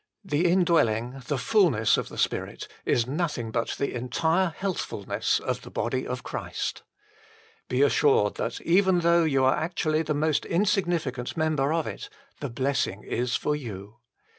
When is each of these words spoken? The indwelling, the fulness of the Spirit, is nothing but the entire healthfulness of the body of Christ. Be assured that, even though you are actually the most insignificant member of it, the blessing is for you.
The 0.25 0.47
indwelling, 0.51 1.21
the 1.27 1.37
fulness 1.37 1.95
of 1.95 2.09
the 2.09 2.17
Spirit, 2.17 2.67
is 2.85 3.05
nothing 3.05 3.51
but 3.51 3.75
the 3.77 3.93
entire 3.95 4.49
healthfulness 4.49 5.39
of 5.39 5.61
the 5.61 5.69
body 5.69 6.07
of 6.07 6.23
Christ. 6.23 6.81
Be 7.69 7.83
assured 7.83 8.33
that, 8.33 8.59
even 8.61 9.01
though 9.01 9.23
you 9.25 9.43
are 9.45 9.55
actually 9.55 10.01
the 10.01 10.15
most 10.15 10.43
insignificant 10.47 11.37
member 11.37 11.71
of 11.71 11.85
it, 11.85 12.09
the 12.39 12.49
blessing 12.49 13.03
is 13.03 13.35
for 13.35 13.55
you. 13.55 13.97